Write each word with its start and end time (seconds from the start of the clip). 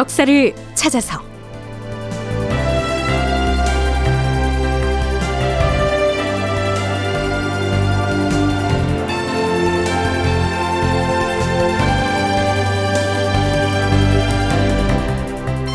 역사를 0.00 0.54
찾아서. 0.74 1.20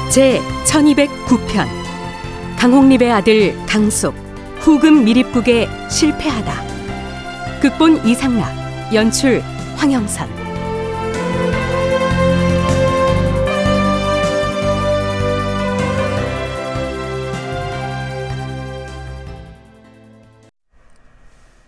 제 0.10 0.42
1209편. 0.66 1.68
강홍립의 2.58 3.12
아들 3.12 3.56
강숙 3.68 4.16
후금 4.58 5.06
미립국에 5.06 5.70
실패하다. 5.88 7.60
극본 7.62 8.08
이상락 8.08 8.52
연출 8.92 9.44
황영선 9.76 10.45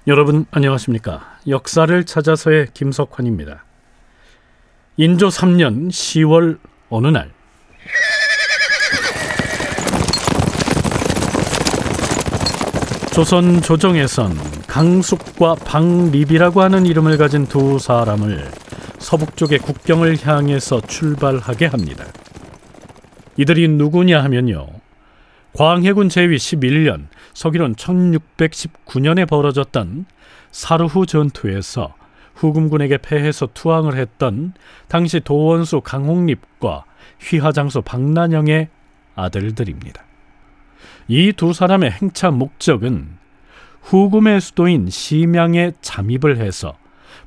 여러분 0.08 0.46
안녕하십니까? 0.52 1.38
역사를 1.50 2.06
찾아서의 2.06 2.68
김석환입니다. 2.74 3.66
인조 4.96 5.28
3년 5.28 5.90
10월 5.90 6.60
어느 6.90 7.08
날 7.08 7.30
조선 13.14 13.62
조정에선 13.62 14.38
강숙과 14.66 15.56
방립이라고 15.56 16.62
하는 16.62 16.86
이름을 16.86 17.18
가진 17.18 17.46
두 17.46 17.78
사람을 17.78 18.50
서북 19.00 19.36
쪽의 19.36 19.60
국경을 19.60 20.26
향해서 20.26 20.80
출발하게 20.88 21.66
합니다. 21.66 22.06
이들이 23.36 23.68
누구냐 23.68 24.24
하면요. 24.24 24.77
광해군 25.58 26.10
제위 26.10 26.36
11년 26.36 27.08
서기론 27.34 27.74
1619년에 27.74 29.28
벌어졌던 29.28 30.06
사르후 30.52 31.08
전투에서 31.08 31.96
후금군에게 32.36 33.00
패해서 33.00 33.48
투항을 33.56 33.98
했던 33.98 34.54
당시 34.88 35.20
도원수 35.20 35.82
강홍립과 35.82 36.86
휘하장수 37.20 37.82
박난영의 37.82 38.68
아들들입니다. 39.16 40.04
이 41.08 41.34
두 41.34 41.54
사람의 41.54 41.90
행차 41.90 42.30
목적은 42.30 43.18
후금의 43.82 44.42
수도인 44.42 44.92
심양에 44.92 45.72
잠입을 45.82 46.38
해서 46.38 46.78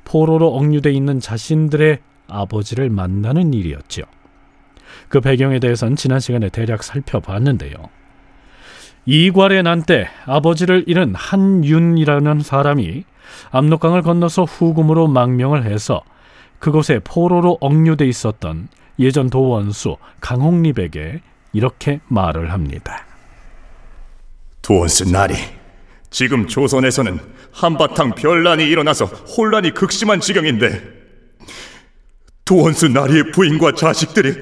포로로 0.05 0.55
억류돼 0.55 0.93
있는 0.93 1.19
자신들의 1.19 1.99
아버지를 2.29 2.89
만나는 2.91 3.53
일이었죠. 3.53 4.03
그 5.09 5.19
배경에 5.19 5.59
대해서는 5.59 5.97
지난 5.97 6.21
시간에 6.21 6.47
대략 6.47 6.83
살펴봤는데요. 6.83 8.00
이괄의 9.05 9.63
난 9.63 9.83
때 9.83 10.07
아버지를 10.25 10.85
잃은 10.87 11.15
한윤이라는 11.15 12.41
사람이 12.41 13.03
압록강을 13.51 14.01
건너서 14.03 14.43
후금으로 14.43 15.07
망명을 15.07 15.65
해서 15.65 16.01
그곳에 16.59 16.99
포로로 17.03 17.57
억류돼 17.59 18.05
있었던 18.07 18.67
예전 18.99 19.29
도원수 19.29 19.97
강홍립에게 20.19 21.21
이렇게 21.53 21.99
말을 22.07 22.51
합니다. 22.51 23.05
도원수 24.61 25.11
나리, 25.11 25.33
지금 26.11 26.45
조선에서는 26.47 27.19
한바탕 27.51 28.11
변란이 28.11 28.63
일어나서 28.65 29.05
혼란이 29.05 29.71
극심한 29.71 30.19
지경인데 30.19 31.01
도원수 32.45 32.89
나리의 32.89 33.31
부인과 33.31 33.71
자식들이 33.73 34.35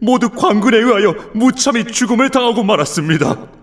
모두 0.00 0.28
광군에 0.28 0.76
의하여 0.76 1.14
무참히 1.32 1.84
죽음을 1.84 2.28
당하고 2.28 2.62
말았습니다. 2.64 3.61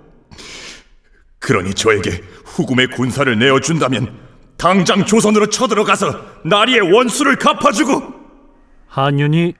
그러니 1.39 1.73
저에게 1.73 2.21
후금의 2.45 2.87
군사를 2.87 3.37
내어준다면 3.37 4.17
당장 4.57 5.05
조선으로 5.05 5.47
쳐들어가서 5.47 6.25
나리의 6.45 6.81
원수를 6.93 7.37
갚아주고 7.37 8.13
한윤이 8.87 9.53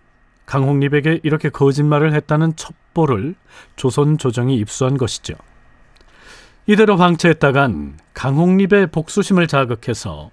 강홍립에게 0.45 1.21
이렇게 1.23 1.49
거짓말을 1.49 2.13
했다는 2.13 2.55
첩보를 2.55 3.35
조선 3.75 4.17
조정이 4.17 4.57
입수한 4.57 4.97
것이죠. 4.97 5.35
이대로 6.65 6.97
방치했다간 6.97 7.99
강홍립의 8.13 8.87
복수심을 8.87 9.47
자극해서 9.47 10.31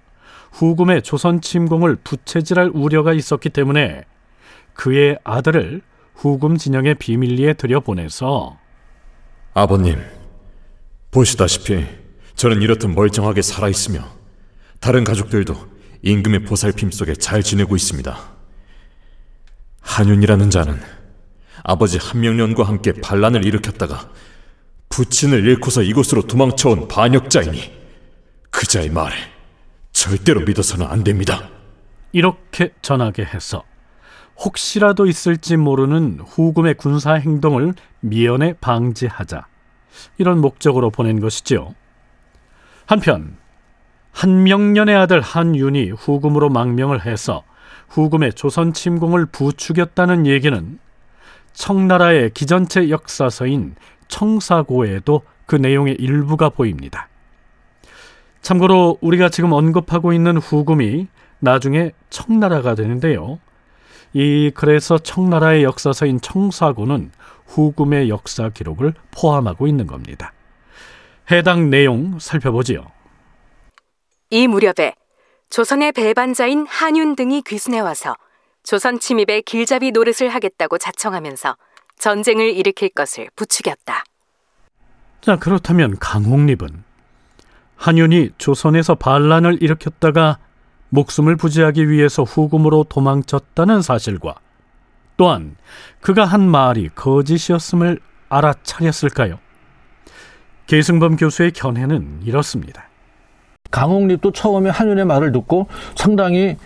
후금의 0.51 1.03
조선 1.03 1.41
침공을 1.41 1.97
부채질할 2.03 2.71
우려가 2.73 3.13
있었기 3.13 3.49
때문에 3.49 4.03
그의 4.73 5.17
아들을 5.23 5.81
후금 6.15 6.57
진영의 6.57 6.95
비밀리에 6.95 7.53
들여보내서 7.53 8.57
아버님 9.53 10.01
보시다시피 11.11 11.85
저는 12.35 12.61
이렇듯 12.61 12.89
멀쩡하게 12.89 13.41
살아있으며 13.41 14.03
다른 14.79 15.03
가족들도 15.03 15.55
임금의 16.03 16.43
보살핌 16.43 16.91
속에 16.91 17.15
잘 17.15 17.41
지내고 17.41 17.75
있습니다. 17.75 18.17
한윤이라는 19.81 20.49
자는 20.49 20.79
아버지 21.63 21.97
한명년과 21.97 22.63
함께 22.63 22.93
반란을 22.93 23.45
일으켰다가 23.45 24.11
부친을 24.89 25.45
잃고서 25.45 25.81
이곳으로 25.81 26.27
도망쳐온 26.27 26.87
반역자이니 26.87 27.77
그자의 28.51 28.89
말에 28.89 29.15
절대로 29.91 30.41
믿어서는 30.41 30.85
안 30.85 31.03
됩니다. 31.03 31.49
이렇게 32.11 32.73
전하게 32.81 33.23
해서 33.25 33.63
혹시라도 34.37 35.07
있을지 35.07 35.57
모르는 35.57 36.19
후금의 36.25 36.75
군사 36.75 37.13
행동을 37.13 37.73
미연에 38.01 38.53
방지하자 38.53 39.47
이런 40.17 40.39
목적으로 40.39 40.89
보낸 40.89 41.19
것이지요. 41.19 41.73
한편 42.85 43.37
한명년의 44.11 44.95
아들 44.95 45.21
한윤이 45.21 45.91
후금으로 45.91 46.49
망명을 46.49 47.05
해서 47.05 47.43
후금의 47.89 48.33
조선 48.33 48.73
침공을 48.73 49.27
부추겼다는 49.27 50.25
얘기는 50.25 50.79
청나라의 51.53 52.31
기전체 52.31 52.89
역사서인 52.89 53.75
청사고에도 54.07 55.21
그 55.45 55.55
내용의 55.55 55.95
일부가 55.99 56.49
보입니다. 56.49 57.09
참고로 58.41 58.97
우리가 59.01 59.29
지금 59.29 59.53
언급하고 59.53 60.13
있는 60.13 60.37
후금이 60.37 61.07
나중에 61.39 61.91
청나라가 62.09 62.75
되는데요. 62.75 63.39
이 64.13 64.51
그래서 64.53 64.97
청나라의 64.97 65.63
역사서인 65.63 66.21
청사고는 66.21 67.11
후금의 67.47 68.09
역사 68.09 68.49
기록을 68.49 68.93
포함하고 69.11 69.67
있는 69.67 69.87
겁니다. 69.87 70.33
해당 71.31 71.69
내용 71.69 72.19
살펴보지요. 72.19 72.85
이 74.29 74.47
무렵에 74.47 74.93
조선의 75.49 75.93
배반자인 75.93 76.65
한윤 76.67 77.15
등이 77.15 77.43
귀순해 77.45 77.79
와서 77.79 78.15
조선 78.63 78.99
침입의 78.99 79.43
길잡이 79.43 79.91
노릇을 79.91 80.29
하겠다고 80.29 80.77
자청하면서 80.77 81.55
전쟁을 81.99 82.53
일으킬 82.53 82.89
것을 82.89 83.29
부추겼다. 83.35 84.03
자, 85.21 85.37
그렇다면 85.37 85.97
강홍립은 85.99 86.83
한윤이 87.77 88.31
조선에서 88.37 88.95
반란을 88.95 89.61
일으켰다가 89.61 90.39
목숨을 90.89 91.35
부지하기 91.35 91.89
위해서 91.89 92.23
후금으로 92.23 92.85
도망쳤다는 92.85 93.81
사실과 93.81 94.35
또한 95.17 95.55
그가 95.99 96.25
한 96.25 96.47
말이 96.47 96.89
거짓이었음을 96.95 97.99
알아차렸을까요? 98.29 99.39
계승범 100.67 101.17
교수의 101.17 101.51
견해는 101.51 102.19
이렇습니다. 102.23 102.83
강홍립도 103.71 104.31
처음에 104.31 104.69
한윤의 104.69 105.05
말을 105.05 105.31
듣고 105.31 105.67
상당히 105.95 106.57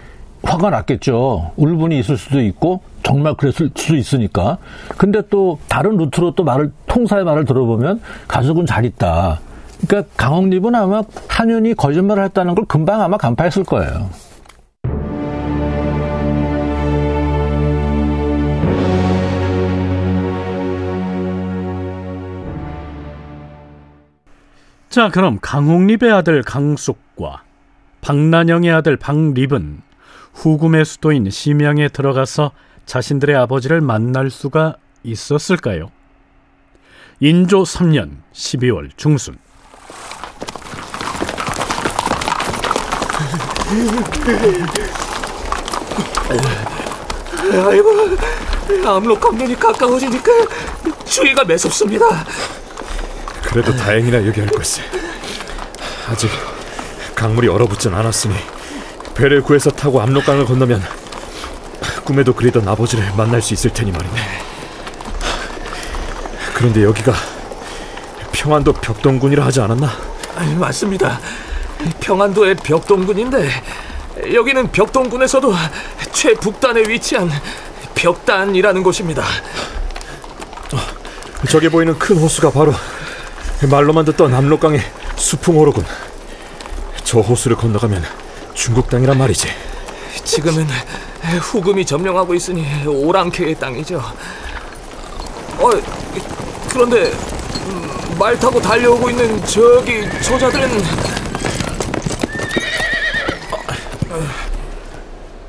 화가 0.44 0.70
났겠죠. 0.72 1.52
울분이 1.56 2.00
있을 2.00 2.18
수도 2.18 2.42
있고 2.42 2.82
정말 3.04 3.36
그랬을 3.36 3.72
수도 3.76 3.96
있으니까. 3.96 4.58
근데 4.98 5.22
또 5.30 5.60
다른 5.68 5.98
루트로 5.98 6.36
또 6.36 6.44
말을 6.44 6.72
통사의 6.88 7.24
말을 7.24 7.46
들어보면 7.46 8.02
가족은 8.28 8.66
잘 8.66 8.86
있다. 8.86 9.40
그러니까 9.88 10.12
강홍립은 10.18 10.76
아마 10.76 11.04
한윤이 11.28 11.76
거짓말을 11.76 12.24
했다는 12.26 12.56
걸 12.56 12.66
금방 12.66 13.02
아마 13.02 13.18
간파했을 13.18 13.64
거예요. 13.64 14.10
자, 24.92 25.08
그럼 25.08 25.40
강홍립의 25.42 26.12
아들 26.12 26.44
강숙과 26.44 27.44
박난영의 28.02 28.74
아들 28.74 28.98
박립은 28.98 29.82
후금의 30.34 30.84
수도인 30.84 31.30
심양에 31.30 31.88
들어가서 31.88 32.52
자신들의 32.86 33.34
아버지를 33.38 33.80
만날 33.80 34.30
수가 34.30 34.76
있었을까요? 35.04 35.92
인조 37.22 37.64
3년 37.64 38.18
12월 38.34 38.90
중순 38.98 39.38
아이고, 47.50 48.90
압록강변이 48.90 49.56
가까워지니까 49.56 50.32
주위가 51.06 51.46
매섭습니다. 51.46 52.06
그래도 53.52 53.76
다행이라 53.76 54.26
여기 54.26 54.40
할 54.40 54.50
것을. 54.50 54.84
아직 56.10 56.30
강물이 57.16 57.48
얼어붙진 57.48 57.94
않았으니 57.94 58.34
배를 59.14 59.42
구해서 59.42 59.70
타고 59.70 60.02
압록강을 60.02 60.46
건너면 60.46 60.82
꿈에도 62.04 62.34
그리던 62.34 62.68
아버지를 62.68 63.12
만날 63.16 63.42
수 63.42 63.54
있을 63.54 63.72
테니 63.72 63.92
말이네. 63.92 64.16
그런데 66.54 66.84
여기가 66.84 67.14
평안도 68.32 68.74
벽동군이라 68.74 69.46
하지 69.46 69.62
않았나? 69.62 69.92
아이, 70.36 70.56
맞습니다. 70.56 71.20
평안도의 72.00 72.56
벽동군인데 72.56 73.50
여기는 74.34 74.72
벽동군에서도 74.72 75.54
최북단에 76.14 76.82
위치한 76.88 77.30
벽단이라는 77.96 78.82
곳입니다. 78.84 79.24
저기 81.50 81.70
보이는 81.70 81.98
큰 81.98 82.18
호수가 82.18 82.52
바로 82.52 82.74
말로만 83.70 84.06
듣던 84.06 84.34
압록강의 84.34 84.82
수풍호로군. 85.16 85.86
저 87.04 87.20
호수를 87.20 87.58
건너가면 87.58 88.04
중국 88.54 88.90
땅이란 88.90 89.18
말이지. 89.18 89.48
지금은 90.24 90.68
후금이 91.42 91.86
점령하고 91.86 92.34
있으니 92.34 92.66
오랑캐의 92.86 93.56
땅이죠. 93.56 93.98
어, 95.58 95.70
그런데 96.70 97.12
음, 97.68 98.16
말 98.18 98.40
타고 98.40 98.60
달려오고 98.62 99.10
있는 99.10 99.46
저기 99.46 100.08
저자들은 100.22 100.70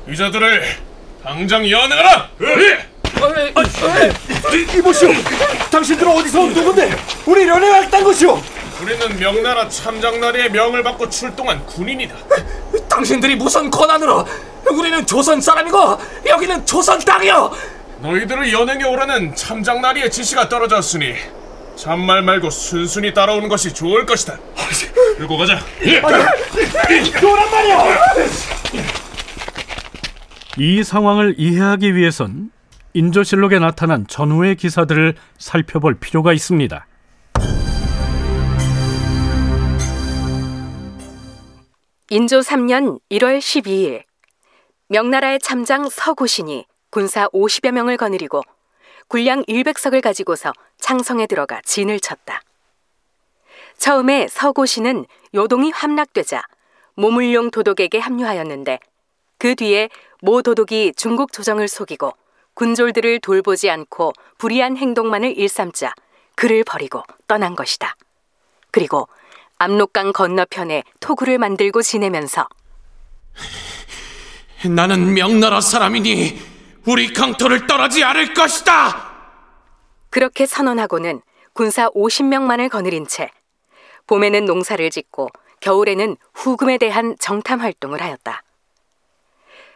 유저들을 0.07 0.63
당장 1.23 1.67
연행하라! 1.69 2.29
이보시오! 4.77 5.09
당신들은 5.71 6.11
어디서 6.11 6.41
온 6.41 6.53
누군데? 6.53 6.95
우리 7.25 7.47
연행할 7.47 7.89
딴 7.89 8.03
것이오! 8.03 8.41
우리는 8.81 9.19
명나라 9.19 9.67
참장나리의 9.69 10.51
명을 10.51 10.83
받고 10.83 11.09
출동한 11.09 11.65
군인이다. 11.65 12.15
당신들이 12.89 13.35
무슨 13.35 13.69
권한으로? 13.69 14.25
우리는 14.71 15.05
조선 15.05 15.39
사람이고 15.39 15.97
여기는 16.27 16.65
조선 16.65 16.99
땅이요. 16.99 17.51
너희들을 18.01 18.51
연행에 18.51 18.83
오라는 18.83 19.35
참장나리의 19.35 20.11
지시가 20.11 20.49
떨어졌으니 20.49 21.15
잔말 21.75 22.21
말고 22.21 22.49
순순히 22.49 23.13
따라오는 23.13 23.47
것이 23.47 23.73
좋을 23.73 24.05
것이다. 24.05 24.37
들고 25.17 25.37
가자. 25.37 25.59
이 30.57 30.83
상황을 30.83 31.35
이해하기 31.37 31.95
위해선 31.95 32.51
인조실록에 32.93 33.59
나타난 33.59 34.05
전후의 34.07 34.55
기사들을 34.55 35.15
살펴볼 35.37 35.95
필요가 35.95 36.31
있습니다. 36.31 36.87
인조 42.09 42.39
3년 42.41 42.99
1월 43.09 43.39
12일 43.39 44.03
명나라의 44.89 45.39
참장 45.39 45.89
서구신이 45.89 46.65
군사 46.91 47.27
50여 47.29 47.71
명을 47.71 47.97
거느리고 47.97 48.43
군량 49.07 49.43
100석을 49.45 50.01
가지고서 50.01 50.53
창성에 50.77 51.25
들어가 51.25 51.59
진을 51.65 51.99
쳤다. 51.99 52.41
처음에 53.77 54.27
서고신은 54.27 55.05
요동이 55.33 55.71
함락되자 55.71 56.43
모물룡 56.95 57.49
도독에게 57.49 57.97
합류하였는데 57.97 58.79
그 59.39 59.55
뒤에 59.55 59.89
모 60.21 60.43
도독이 60.43 60.93
중국 60.95 61.33
조정을 61.33 61.67
속이고 61.67 62.13
군졸들을 62.55 63.19
돌보지 63.19 63.69
않고 63.69 64.13
불의한 64.37 64.77
행동만을 64.77 65.37
일삼자 65.37 65.93
그를 66.35 66.63
버리고 66.63 67.03
떠난 67.27 67.55
것이다. 67.55 67.95
그리고 68.71 69.07
압록강 69.57 70.13
건너편에 70.13 70.83
토구를 70.99 71.37
만들고 71.37 71.81
지내면서 71.81 72.47
나는 74.69 75.13
명나라 75.13 75.61
사람이니 75.61 76.39
우리 76.85 77.13
강토를 77.13 77.67
떠나지 77.67 78.03
않을 78.03 78.33
것이다. 78.33 79.11
그렇게 80.09 80.45
선언하고는 80.45 81.21
군사 81.53 81.89
50명만을 81.89 82.69
거느린 82.69 83.07
채 83.07 83.29
봄에는 84.07 84.45
농사를 84.45 84.89
짓고 84.89 85.29
겨울에는 85.59 86.17
후금에 86.33 86.77
대한 86.77 87.15
정탐 87.19 87.61
활동을 87.61 88.01
하였다. 88.01 88.43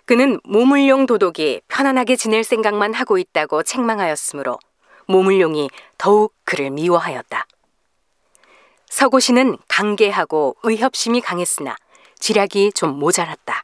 그는 0.08 0.40
모물룡 0.46 1.06
도독이 1.06 1.60
편안하게 1.68 2.16
지낼 2.16 2.46
생각만 2.46 2.94
하고 2.94 3.18
있다고 3.18 3.64
책망하였으므로 3.64 4.58
모물룡이 5.06 5.70
더욱 5.98 6.34
그를 6.46 6.70
미워하였다. 6.70 7.46
서고시는 8.86 9.58
강계하고 9.68 10.56
의협심이 10.64 11.20
강했으나 11.20 11.76
지략이 12.20 12.72
좀 12.72 12.98
모자랐다. 12.98 13.64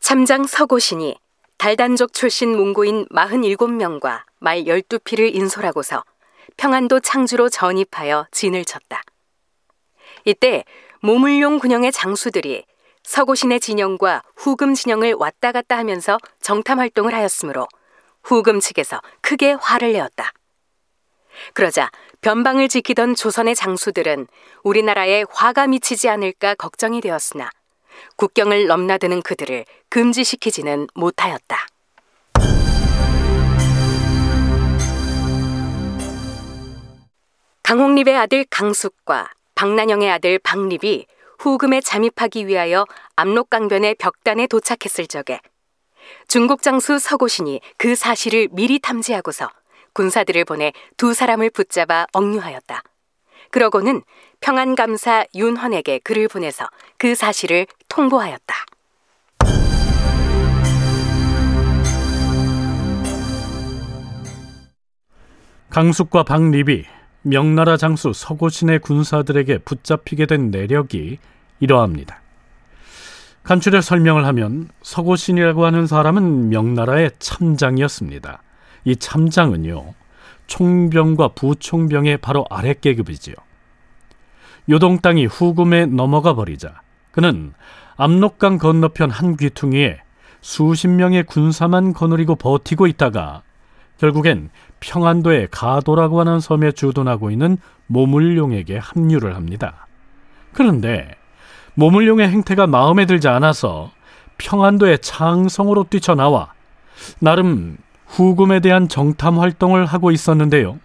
참장 0.00 0.46
서고신이 0.46 1.18
달단족 1.58 2.14
출신 2.14 2.56
몽고인 2.56 3.04
47명과 3.08 4.22
말 4.38 4.64
12피를 4.64 5.34
인솔하고서 5.34 6.04
평안도 6.56 7.00
창주로 7.00 7.50
전입하여 7.50 8.28
진을 8.30 8.64
쳤다. 8.64 9.02
이때 10.26 10.64
모물룡 11.00 11.60
군영의 11.60 11.92
장수들이 11.92 12.64
서고신의 13.04 13.60
진영과 13.60 14.22
후금 14.36 14.74
진영을 14.74 15.14
왔다 15.14 15.52
갔다 15.52 15.78
하면서 15.78 16.18
정탐 16.42 16.80
활동을 16.80 17.14
하였으므로 17.14 17.68
후금 18.24 18.58
측에서 18.58 19.00
크게 19.22 19.52
화를 19.52 19.92
내었다. 19.92 20.32
그러자 21.54 21.90
변방을 22.22 22.68
지키던 22.68 23.14
조선의 23.14 23.54
장수들은 23.54 24.26
우리나라에 24.64 25.24
화가 25.30 25.68
미치지 25.68 26.08
않을까 26.08 26.56
걱정이 26.56 27.00
되었으나 27.00 27.48
국경을 28.16 28.66
넘나드는 28.66 29.22
그들을 29.22 29.64
금지시키지는 29.90 30.88
못하였다. 30.94 31.66
강홍립의 37.62 38.16
아들 38.16 38.44
강숙과 38.50 39.35
박난영의 39.56 40.10
아들 40.10 40.38
박립이 40.38 41.06
후금에 41.38 41.80
잠입하기 41.80 42.46
위하여 42.46 42.86
압록강변의 43.16 43.96
벽단에 43.98 44.46
도착했을 44.46 45.06
적에 45.06 45.40
중국 46.28 46.62
장수 46.62 46.98
서고신이 46.98 47.60
그 47.78 47.94
사실을 47.94 48.48
미리 48.52 48.78
탐지하고서 48.78 49.48
군사들을 49.94 50.44
보내 50.44 50.72
두 50.98 51.14
사람을 51.14 51.50
붙잡아 51.50 52.06
억류하였다. 52.12 52.82
그러고는 53.50 54.02
평안감사 54.40 55.24
윤헌에게 55.34 56.00
글을 56.00 56.28
보내서 56.28 56.68
그 56.98 57.14
사실을 57.14 57.66
통보하였다. 57.88 58.54
강숙과 65.70 66.24
박립이 66.24 66.95
명나라 67.26 67.76
장수 67.76 68.12
서고신의 68.12 68.78
군사들에게 68.78 69.58
붙잡히게 69.58 70.26
된 70.26 70.52
내력이 70.52 71.18
이러합니다. 71.58 72.20
간추려 73.42 73.80
설명을 73.80 74.24
하면 74.26 74.68
서고신이라고 74.82 75.64
하는 75.64 75.88
사람은 75.88 76.50
명나라의 76.50 77.10
참장이었습니다. 77.18 78.42
이 78.84 78.94
참장은요, 78.94 79.94
총병과 80.46 81.28
부총병의 81.34 82.18
바로 82.18 82.46
아랫계급이지요. 82.48 83.34
요동 84.68 85.00
땅이 85.00 85.26
후금에 85.26 85.86
넘어가 85.86 86.34
버리자 86.34 86.80
그는 87.10 87.54
압록강 87.96 88.58
건너편 88.58 89.10
한 89.10 89.36
귀퉁이에 89.36 89.98
수십 90.40 90.86
명의 90.86 91.24
군사만 91.24 91.92
거느리고 91.92 92.36
버티고 92.36 92.86
있다가 92.86 93.42
결국엔 93.98 94.50
평안도의 94.80 95.48
가도라고 95.50 96.20
하는 96.20 96.40
섬에 96.40 96.72
주둔하고 96.72 97.30
있는 97.30 97.58
모물룡에게 97.86 98.78
합류를 98.78 99.34
합니다. 99.34 99.86
그런데 100.52 101.14
모물룡의 101.74 102.28
행태가 102.28 102.66
마음에 102.66 103.06
들지 103.06 103.28
않아서 103.28 103.90
평안도의 104.38 105.00
창성으로 105.00 105.84
뛰쳐나와 105.90 106.52
나름 107.20 107.76
후금에 108.06 108.60
대한 108.60 108.88
정탐 108.88 109.38
활동을 109.40 109.86
하고 109.86 110.10
있었는데요. 110.10 110.78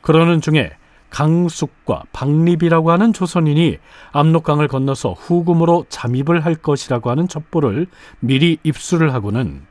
그러는 0.00 0.40
중에 0.40 0.72
강숙과 1.10 2.04
박립이라고 2.12 2.90
하는 2.90 3.12
조선인이 3.12 3.78
압록강을 4.12 4.66
건너서 4.68 5.12
후금으로 5.12 5.86
잠입을 5.88 6.44
할 6.44 6.54
것이라고 6.54 7.10
하는 7.10 7.28
첩보를 7.28 7.86
미리 8.20 8.58
입수를 8.62 9.12
하고는 9.12 9.62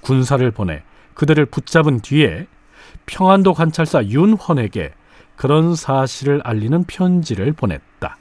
군사를 0.00 0.48
보내 0.50 0.82
그들을 1.14 1.46
붙잡은 1.46 2.00
뒤에 2.00 2.46
평안도 3.06 3.54
관찰사 3.54 4.04
윤헌에게 4.04 4.92
그런 5.36 5.74
사실을 5.74 6.40
알리는 6.44 6.84
편지를 6.84 7.52
보냈다. 7.52 8.16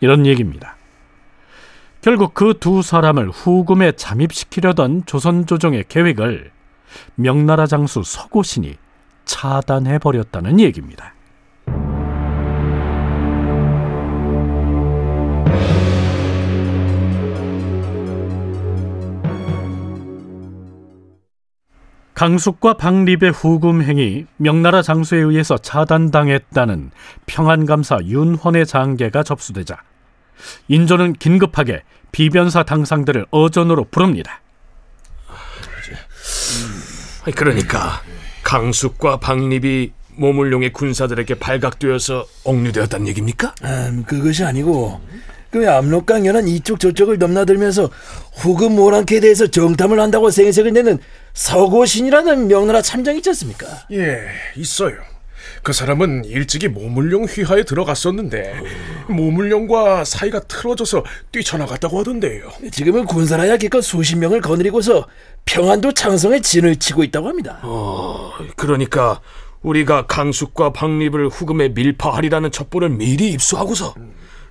이런 0.00 0.26
얘기입니다. 0.26 0.76
결국 2.00 2.34
그 2.34 2.54
두 2.54 2.82
사람을 2.82 3.30
후금에 3.30 3.92
잠입시키려던 3.92 5.04
조선 5.06 5.46
조정의 5.46 5.84
계획을 5.88 6.52
명나라 7.16 7.66
장수 7.66 8.02
서고신이 8.04 8.76
차단해 9.24 9.98
버렸다는 9.98 10.60
얘기입니다. 10.60 11.14
강숙과 22.18 22.74
박립의 22.74 23.30
후금 23.30 23.80
행위 23.80 24.26
명나라 24.38 24.82
장수에 24.82 25.20
의해서 25.20 25.56
차단당했다는 25.56 26.90
평안감사 27.26 28.00
윤헌의 28.06 28.66
장계가 28.66 29.22
접수되자 29.22 29.76
인조는 30.66 31.12
긴급하게 31.12 31.84
비변사 32.10 32.64
당상들을 32.64 33.26
어전으로 33.30 33.84
부릅니다. 33.84 34.40
그러니까 37.36 38.02
강숙과 38.42 39.20
박립이 39.20 39.92
모물룡의 40.16 40.72
군사들에게 40.72 41.36
발각되어서 41.36 42.26
억류되었다는 42.42 43.06
얘기입니까? 43.06 43.54
음, 43.62 44.02
그것이 44.04 44.42
아니고 44.42 45.00
그 45.50 45.70
압록강연한 45.70 46.46
이쪽 46.46 46.78
저쪽을 46.78 47.18
넘나들면서 47.18 47.88
후금 48.34 48.78
오랑캐에 48.78 49.20
대해서 49.20 49.46
정탐을 49.46 49.98
한다고 49.98 50.30
생색을 50.30 50.72
내는 50.72 50.98
서고신이라는 51.38 52.48
명나라 52.48 52.82
참장이 52.82 53.18
있지 53.18 53.30
않습니까? 53.30 53.68
예, 53.92 54.22
있어요. 54.56 54.96
그 55.62 55.72
사람은 55.72 56.24
일찍이 56.24 56.66
모물룡 56.66 57.26
휘하에 57.26 57.62
들어갔었는데 57.62 58.60
모물룡과 59.08 60.04
사이가 60.04 60.40
틀어져서 60.40 61.04
뛰쳐나갔다고 61.30 62.00
하던데요. 62.00 62.50
지금은 62.72 63.04
군사라야 63.06 63.56
기껏 63.56 63.80
수십 63.80 64.16
명을 64.16 64.40
거느리고서 64.40 65.06
평안도 65.44 65.92
창성에 65.92 66.40
진을 66.40 66.76
치고 66.76 67.04
있다고 67.04 67.28
합니다. 67.28 67.60
어, 67.62 68.32
그러니까 68.56 69.20
우리가 69.62 70.06
강숙과 70.06 70.72
박립을 70.72 71.28
후금에 71.28 71.68
밀파하리라는 71.68 72.50
첩보를 72.50 72.88
미리 72.90 73.30
입수하고서 73.30 73.94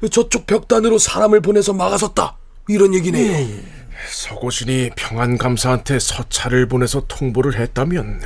저쪽 0.10 0.48
벽단으로 0.48 1.00
사람을 1.00 1.42
보내서 1.42 1.74
막아섰다. 1.74 2.38
이런 2.70 2.94
얘기네요. 2.96 3.77
서고신이 4.10 4.92
평안감사한테 4.96 6.00
서찰을 6.00 6.68
보내서 6.68 7.06
통보를 7.08 7.60
했다면 7.60 8.22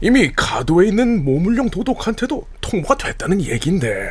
이미 0.00 0.32
가도에 0.32 0.88
있는 0.88 1.24
모물룡 1.24 1.70
도독한테도 1.70 2.46
통보가 2.60 2.96
됐다는 2.96 3.42
얘긴데. 3.42 4.10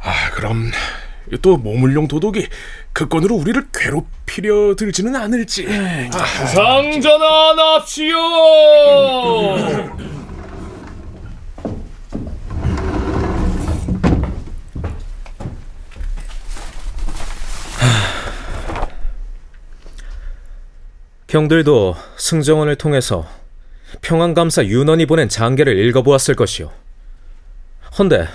아 0.00 0.30
그럼 0.32 0.70
또 1.40 1.56
모물룡 1.56 2.08
도독이 2.08 2.48
그 2.92 3.08
건으로 3.08 3.36
우리를 3.36 3.68
괴롭히려 3.72 4.74
들지는 4.76 5.16
않을지. 5.16 5.66
아, 5.68 6.46
상전하 6.46 7.54
납시오. 7.54 8.16
경들도 21.32 21.96
승정원을 22.18 22.76
통해서 22.76 23.26
평안감사 24.02 24.66
윤원이 24.66 25.06
보낸 25.06 25.30
장계를 25.30 25.78
읽어보았을 25.78 26.34
것이오. 26.34 26.70
헌데 27.98 28.28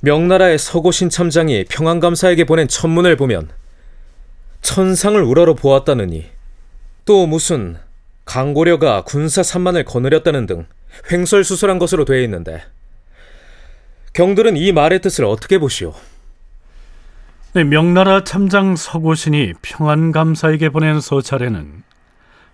명나라의 0.00 0.56
서고신 0.56 1.10
참장이 1.10 1.66
평안감사에게 1.68 2.44
보낸 2.44 2.66
천문을 2.66 3.16
보면 3.16 3.50
천상을 4.62 5.22
우러러 5.22 5.52
보았다느니 5.52 6.30
또 7.04 7.26
무슨 7.26 7.76
강고려가 8.24 9.02
군사 9.02 9.42
3만을 9.42 9.84
거느렸다는 9.84 10.46
등 10.46 10.64
횡설수설한 11.12 11.78
것으로 11.78 12.06
되어 12.06 12.22
있는데 12.22 12.62
경들은 14.14 14.56
이 14.56 14.72
말의 14.72 15.02
뜻을 15.02 15.26
어떻게 15.26 15.58
보시오? 15.58 15.92
네, 17.54 17.64
명나라 17.64 18.24
참장 18.24 18.76
서고신이 18.76 19.52
평안감사에게 19.60 20.70
보낸 20.70 21.02
서찰에는 21.02 21.82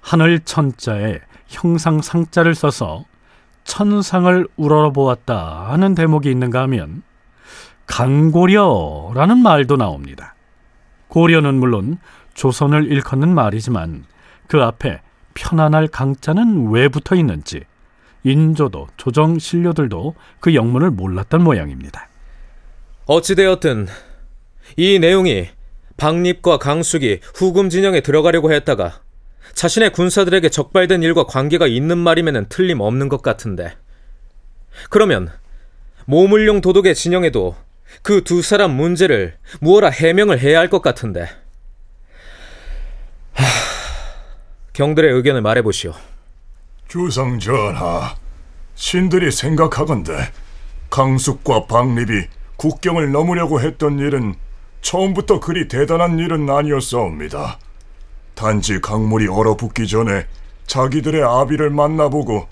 하늘 0.00 0.40
천자에 0.40 1.21
형상 1.47 2.02
상자를 2.02 2.57
써서 2.57 3.05
천상을 3.62 4.49
우러러보았다 4.57 5.67
하는 5.71 5.95
대목이 5.95 6.28
있는가 6.28 6.62
하면 6.62 7.05
강고려라는 7.87 9.38
말도 9.38 9.76
나옵니다. 9.76 10.35
고려는 11.07 11.55
물론 11.55 11.99
조선을 12.35 12.90
일컫는 12.90 13.33
말이지만 13.33 14.05
그 14.49 14.61
앞에 14.64 15.00
편안할 15.35 15.87
강자는 15.87 16.73
왜 16.73 16.88
붙어 16.88 17.14
있는지 17.14 17.62
인조도 18.25 18.88
조정 18.97 19.38
신료들도 19.38 20.17
그 20.40 20.57
영문을 20.57 20.90
몰랐던 20.90 21.45
모양입니다. 21.45 22.09
어찌되었든 23.07 23.87
이 24.77 24.99
내용이 24.99 25.49
박립과 25.97 26.59
강숙이 26.59 27.21
후금 27.35 27.71
진영에 27.71 28.01
들어가려고 28.01 28.53
했다가 28.53 29.01
자신의 29.55 29.93
군사들에게 29.93 30.49
적발된 30.51 31.03
일과 31.03 31.25
관계가 31.25 31.67
있는 31.67 31.99
말이면 31.99 32.47
틀림없는 32.49 33.09
것 33.09 33.23
같은데. 33.23 33.75
그러면 34.91 35.31
모물룡 36.07 36.61
도독의 36.61 36.95
진영에도 36.95 37.57
그 38.03 38.23
두 38.23 38.43
사람 38.43 38.73
문제를 38.73 39.37
무어라 39.61 39.89
해명을 39.89 40.39
해야 40.41 40.59
할 40.61 40.69
것 40.69 40.83
같은데. 40.83 41.29
하... 43.33 43.45
경들의 44.75 45.13
의견을 45.13 45.43
말해보시오. 45.43 45.95
주상 46.87 47.39
전하, 47.41 48.15
신들이 48.75 49.31
생각하건대 49.33 50.31
강숙과 50.91 51.67
박립이 51.67 52.27
국경을 52.57 53.11
넘으려고 53.11 53.61
했던 53.61 53.99
일은 53.99 54.35
처음부터 54.81 55.41
그리 55.41 55.69
대단한 55.69 56.19
일은 56.19 56.49
아니었사옵니다. 56.49 57.59
단지 58.35 58.81
강물이 58.81 59.29
얼어붙기 59.29 59.87
전에 59.87 60.27
자기들의 60.67 61.23
아비를 61.23 61.71
만나보고 61.71 62.49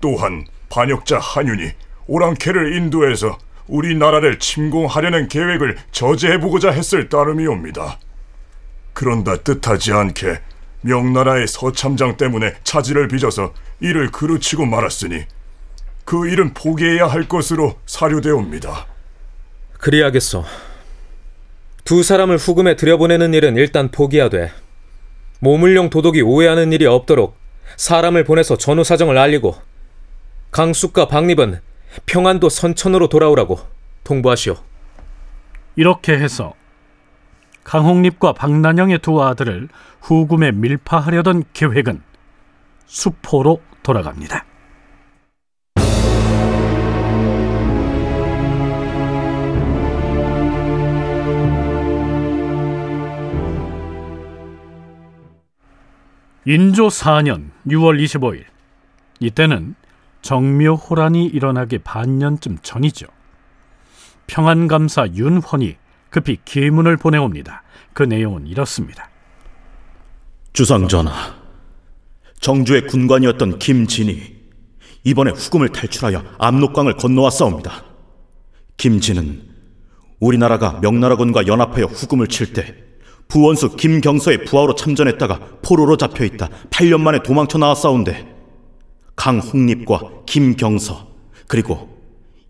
또한 0.00 0.46
반역자 0.68 1.18
한윤이 1.18 1.72
오랑캐를 2.06 2.76
인도해서 2.76 3.38
우리나라를 3.66 4.38
침공하려는 4.38 5.28
계획을 5.28 5.78
저지해보고자 5.92 6.70
했을 6.70 7.08
따름이옵니다. 7.08 7.98
그런다 8.92 9.36
뜻하지 9.36 9.92
않게 9.92 10.40
명나라의 10.82 11.46
서참장 11.46 12.16
때문에 12.16 12.54
차질을 12.64 13.08
빚어서 13.08 13.52
이를 13.80 14.10
그르치고 14.10 14.66
말았으니 14.66 15.24
그 16.04 16.28
일은 16.28 16.54
포기해야 16.54 17.06
할 17.06 17.28
것으로 17.28 17.78
사료되옵니다. 17.86 18.86
그리하겠소 19.78 20.44
두 21.84 22.02
사람을 22.02 22.36
후금에 22.36 22.76
들여보내는 22.76 23.34
일은 23.34 23.56
일단 23.56 23.90
포기하되 23.90 24.52
모물룡 25.40 25.90
도독이 25.90 26.22
오해하는 26.22 26.72
일이 26.72 26.86
없도록 26.86 27.36
사람을 27.76 28.24
보내서 28.24 28.56
전후 28.56 28.84
사정을 28.84 29.16
알리고 29.16 29.54
강숙과 30.50 31.08
박립은 31.08 31.60
평안도 32.06 32.48
선천으로 32.48 33.08
돌아오라고 33.08 33.58
통보하시오. 34.04 34.56
이렇게 35.76 36.12
해서 36.12 36.54
강홍립과 37.64 38.32
박난영의 38.32 38.98
두 38.98 39.22
아들을 39.22 39.68
후금에 40.00 40.52
밀파하려던 40.52 41.44
계획은 41.52 42.02
수포로 42.86 43.60
돌아갑니다. 43.82 44.44
인조 56.50 56.88
4년 56.88 57.50
6월 57.68 58.02
25일 58.02 58.42
이때는 59.20 59.76
정묘호란이 60.22 61.26
일어나기 61.26 61.78
반년쯤 61.78 62.58
전이죠. 62.60 63.06
평안감사 64.26 65.10
윤헌이 65.14 65.76
급히 66.10 66.38
기문을 66.44 66.96
보내옵니다. 66.96 67.62
그 67.92 68.02
내용은 68.02 68.48
이렇습니다. 68.48 69.08
주상전하, 70.52 71.12
정주의 72.40 72.84
군관이었던 72.84 73.60
김진이 73.60 74.40
이번에 75.04 75.30
후금을 75.30 75.68
탈출하여 75.68 76.24
압록강을 76.38 76.96
건너왔사옵니다. 76.96 77.84
김진은 78.76 79.50
우리나라가 80.18 80.80
명나라군과 80.80 81.46
연합하여 81.46 81.84
후금을 81.84 82.26
칠 82.26 82.52
때 82.52 82.89
부원수 83.30 83.76
김경서의 83.76 84.44
부하로 84.44 84.74
참전했다가 84.74 85.40
포로로 85.62 85.96
잡혀있다 85.96 86.48
8년 86.70 87.00
만에 87.00 87.22
도망쳐 87.22 87.58
나왔사온데 87.58 88.34
강홍립과 89.16 90.00
김경서 90.26 91.08
그리고 91.46 91.88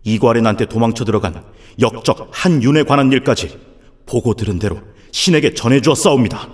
이괄인한테 0.03 0.65
도망쳐 0.65 1.05
들어간 1.05 1.43
역적 1.79 2.29
한윤에 2.31 2.83
관한 2.83 3.11
일까지 3.11 3.59
보고 4.05 4.33
들은 4.33 4.59
대로 4.59 4.79
신에게 5.11 5.53
전해주었사옵니다. 5.53 6.49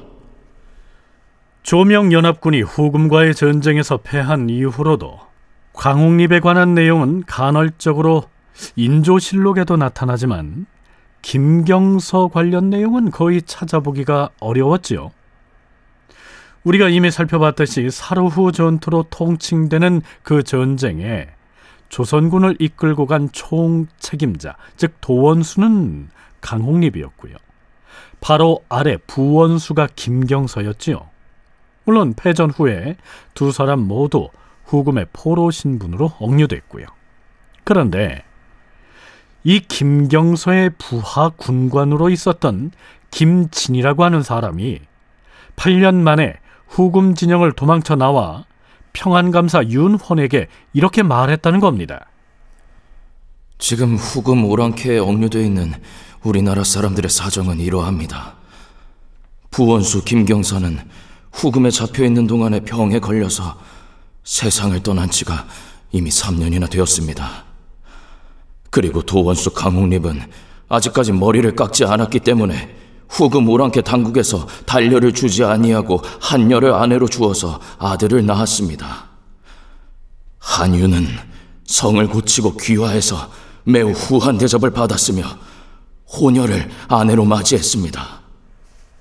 조명연합군이 1.64 2.62
후금과의 2.62 3.36
전쟁에서 3.36 3.98
패한 3.98 4.50
이후로도 4.50 5.20
광옥립에 5.74 6.40
관한 6.40 6.74
내용은 6.74 7.24
간헐적으로 7.26 8.24
인조실록에도 8.76 9.78
나타나지만 9.78 10.66
김경서 11.22 12.30
관련 12.30 12.70
내용은 12.70 13.12
거의 13.12 13.42
찾아보기가 13.42 14.30
어려웠지요. 14.40 15.12
우리가 16.64 16.90
이미 16.90 17.12
살펴봤듯이 17.12 17.90
사르후 17.90 18.52
전투로 18.52 19.06
통칭되는 19.10 20.02
그 20.24 20.44
전쟁에 20.44 21.28
조선군을 21.90 22.58
이끌고 22.60 23.06
간 23.06 23.30
총 23.32 23.88
책임자, 23.98 24.56
즉 24.76 24.96
도원수는 25.00 26.10
강홍립이었고요. 26.42 27.36
바로 28.20 28.64
아래 28.68 28.98
부원수가 29.08 29.90
김경서였지요. 29.96 31.08
물론 31.86 32.14
패전 32.14 32.50
후에 32.50 32.98
두 33.34 33.52
사람 33.52 33.80
모두 33.80 34.30
후금의 34.66 35.08
포로 35.14 35.52
신분으로 35.52 36.14
억류됐고요. 36.20 36.86
그런데 37.64 38.24
이 39.44 39.60
김경서의 39.60 40.72
부하 40.78 41.30
군관으로 41.30 42.10
있었던 42.10 42.72
김진이라고 43.12 44.04
하는 44.04 44.24
사람이 44.24 44.80
8년 45.56 45.96
만에 45.96 46.36
후금 46.68 47.16
진영을 47.16 47.54
도망쳐 47.54 47.96
나와 47.96 48.46
평안감사 48.94 49.66
윤헌에게 49.66 50.48
이렇게 50.74 51.04
말했다는 51.04 51.60
겁니다. 51.60 52.08
지금 53.60 53.96
후금 53.96 54.46
오랑캐에 54.46 55.00
억류되어 55.00 55.42
있는 55.42 55.74
우리나라 56.24 56.64
사람들의 56.64 57.10
사정은 57.10 57.60
이러합니다. 57.60 58.36
부원수 59.50 60.04
김경선은 60.04 60.80
후금에 61.32 61.72
잡혀 61.72 62.04
있는 62.04 62.28
동안에 62.28 62.62
병에 62.62 63.00
걸려서 63.00 63.58
세상을 64.24 64.82
떠난 64.84 65.10
지가 65.10 65.48
이미 65.92 66.10
3년이나 66.10 66.70
되었습니다. 66.70 67.47
그리고 68.78 69.02
도원수 69.02 69.56
강홍립은 69.56 70.22
아직까지 70.70 71.12
머리를 71.12 71.56
깎지 71.56 71.84
않았기 71.84 72.20
때문에 72.20 72.76
후금 73.10 73.50
오랑캐 73.50 73.82
당국에서 73.82 74.48
단려를 74.68 75.14
주지 75.14 75.44
아니하고 75.44 76.00
한녀를 76.22 76.76
아내로 76.76 77.08
주어서 77.08 77.60
아들을 77.80 78.24
낳았습니다. 78.28 79.08
한유는 80.38 81.08
성을 81.66 82.06
고치고 82.08 82.58
귀화해서 82.58 83.32
매우 83.64 83.90
후한 83.90 84.38
대접을 84.38 84.70
받았으며 84.70 85.24
호녀를 86.14 86.70
아내로 86.88 87.26
맞이했습니다. 87.26 88.22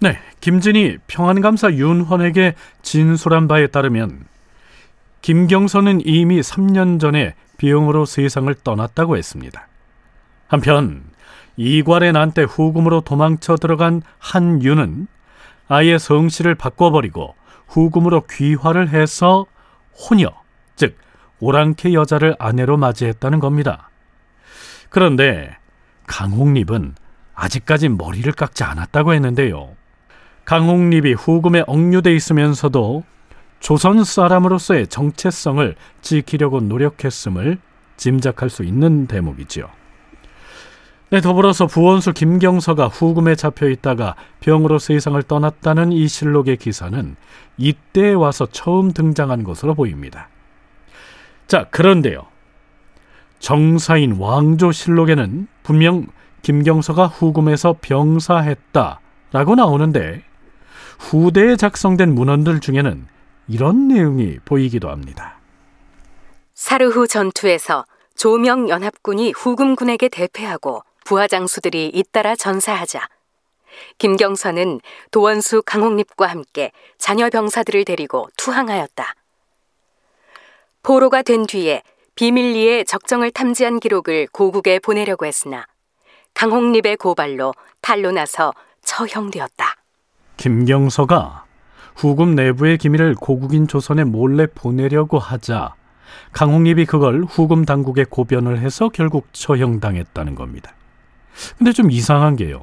네, 0.00 0.18
김진이 0.40 0.96
평안감사 1.06 1.74
윤헌에게 1.74 2.54
진술한 2.80 3.46
바에 3.46 3.66
따르면 3.66 4.24
김경선은 5.20 6.00
이미 6.06 6.40
3년 6.40 6.98
전에 6.98 7.34
비용으로 7.56 8.04
세상을 8.04 8.52
떠났다고 8.62 9.16
했습니다. 9.16 9.68
한편 10.48 11.04
이괄의 11.56 12.12
난때 12.12 12.42
후금으로 12.42 13.00
도망쳐 13.00 13.56
들어간 13.56 14.02
한유는 14.18 15.08
아예 15.68 15.98
성씨를 15.98 16.54
바꿔버리고 16.54 17.34
후금으로 17.68 18.26
귀화를 18.30 18.90
해서 18.90 19.46
호녀, 19.92 20.30
즉 20.76 20.96
오랑캐 21.40 21.92
여자를 21.92 22.36
아내로 22.38 22.76
맞이했다는 22.76 23.40
겁니다. 23.40 23.90
그런데 24.88 25.56
강홍립은 26.06 26.94
아직까지 27.34 27.88
머리를 27.88 28.30
깎지 28.32 28.64
않았다고 28.64 29.12
했는데요. 29.14 29.74
강홍립이 30.44 31.14
후금에 31.14 31.64
억류돼 31.66 32.14
있으면서도 32.14 33.04
조선 33.60 34.04
사람으로서의 34.04 34.86
정체성을 34.88 35.74
지키려고 36.02 36.60
노력했음을 36.60 37.58
짐작할 37.96 38.50
수 38.50 38.64
있는 38.64 39.06
대목이지요. 39.06 39.68
네, 41.10 41.20
더불어서 41.20 41.66
부원수 41.66 42.12
김경서가 42.12 42.88
후금에 42.88 43.36
잡혀 43.36 43.68
있다가 43.68 44.16
병으로 44.40 44.80
세상을 44.80 45.22
떠났다는 45.22 45.92
이 45.92 46.08
실록의 46.08 46.56
기사는 46.56 47.14
이때 47.56 48.12
와서 48.12 48.46
처음 48.50 48.92
등장한 48.92 49.44
것으로 49.44 49.74
보입니다. 49.74 50.28
자, 51.46 51.64
그런데요. 51.70 52.26
정사인 53.38 54.16
왕조 54.18 54.72
실록에는 54.72 55.46
분명 55.62 56.06
김경서가 56.42 57.06
후금에서 57.06 57.76
병사했다라고 57.80 59.54
나오는데 59.56 60.22
후대에 60.98 61.56
작성된 61.56 62.14
문헌들 62.14 62.60
중에는 62.60 63.06
이런 63.48 63.88
내용이 63.88 64.38
보이기도 64.44 64.90
합니다. 64.90 65.38
사르후 66.54 67.06
전투에서 67.06 67.84
조명 68.16 68.68
연합군이 68.68 69.32
후금군에게 69.32 70.08
대패하고 70.08 70.82
부하 71.04 71.28
장수들이 71.28 71.90
잇따라 71.94 72.34
전사하자 72.34 73.08
김경선은 73.98 74.80
도원수 75.10 75.62
강홍립과 75.64 76.26
함께 76.26 76.72
자녀 76.98 77.28
병사들을 77.28 77.84
데리고 77.84 78.28
투항하였다. 78.36 79.14
포로가 80.82 81.22
된 81.22 81.46
뒤에 81.46 81.82
비밀리에 82.14 82.84
적정을 82.84 83.30
탐지한 83.30 83.80
기록을 83.80 84.28
고국에 84.32 84.78
보내려고 84.78 85.26
했으나 85.26 85.66
강홍립의 86.34 86.96
고발로 86.96 87.52
탈로 87.82 88.12
나서 88.12 88.54
처형되었다. 88.82 89.76
김경서가 90.38 91.45
후금 91.96 92.34
내부의 92.34 92.78
기밀을 92.78 93.14
고국인 93.14 93.66
조선에 93.66 94.04
몰래 94.04 94.46
보내려고 94.46 95.18
하자 95.18 95.74
강홍립이 96.32 96.84
그걸 96.84 97.24
후금 97.24 97.64
당국에 97.64 98.04
고변을 98.04 98.58
해서 98.58 98.90
결국 98.90 99.28
처형당했다는 99.32 100.34
겁니다. 100.34 100.72
근데 101.58 101.72
좀 101.72 101.90
이상한 101.90 102.36
게요. 102.36 102.62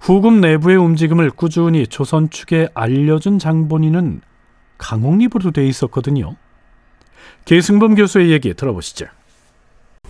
후금 0.00 0.40
내부의 0.40 0.76
움직임을 0.76 1.30
꾸준히 1.30 1.86
조선 1.86 2.28
측에 2.28 2.68
알려준 2.74 3.38
장본인은 3.38 4.20
강홍립으로 4.76 5.50
돼 5.50 5.66
있었거든요. 5.66 6.36
계승범 7.46 7.94
교수의 7.94 8.30
얘기 8.30 8.52
들어보시죠. 8.52 9.06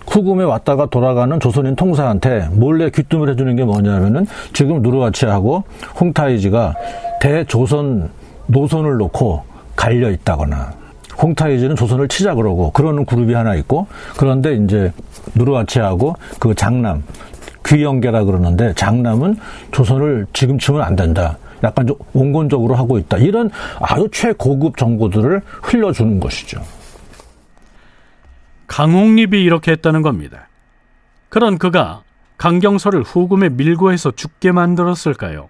후금에 0.07 0.43
왔다가 0.43 0.87
돌아가는 0.87 1.39
조선인 1.39 1.75
통사한테 1.75 2.49
몰래 2.51 2.89
귀뜸을 2.89 3.29
해주는 3.29 3.55
게 3.55 3.63
뭐냐면은 3.63 4.27
지금 4.53 4.81
누르와치하고 4.81 5.63
홍타이지가 5.99 6.75
대조선 7.21 8.11
노선을 8.47 8.97
놓고 8.97 9.43
갈려 9.75 10.09
있다거나 10.11 10.73
홍타이지는 11.21 11.75
조선을 11.75 12.07
치자 12.07 12.35
그러고 12.35 12.71
그러는 12.71 13.05
그룹이 13.05 13.33
하나 13.33 13.55
있고 13.55 13.87
그런데 14.17 14.55
이제 14.55 14.91
누르와치하고 15.35 16.15
그 16.39 16.53
장남 16.55 17.03
귀영계라 17.65 18.25
그러는데 18.25 18.73
장남은 18.73 19.37
조선을 19.71 20.27
지금 20.33 20.59
치면 20.59 20.81
안 20.81 20.95
된다. 20.95 21.37
약간 21.63 21.87
좀 21.87 21.97
온건적으로 22.13 22.75
하고 22.75 22.97
있다. 22.99 23.17
이런 23.17 23.49
아주 23.79 24.07
최고급 24.11 24.77
정보들을 24.77 25.41
흘려주는 25.63 26.19
것이죠. 26.19 26.61
강홍립이 28.67 29.41
이렇게 29.41 29.71
했다는 29.71 30.01
겁니다. 30.01 30.47
그런 31.29 31.57
그가 31.57 32.03
강경서를 32.37 33.01
후금에 33.03 33.49
밀고 33.49 33.91
해서 33.91 34.11
죽게 34.11 34.51
만들었을까요? 34.51 35.49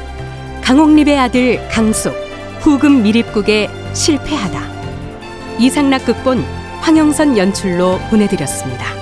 강홍립의 0.61 1.17
아들 1.19 1.67
강숙 1.69 2.13
후금 2.59 3.03
미립국에 3.03 3.69
실패하다 3.93 5.57
이상락 5.59 6.05
극본 6.05 6.43
황영선 6.79 7.37
연출로 7.37 7.99
보내드렸습니다. 8.09 9.00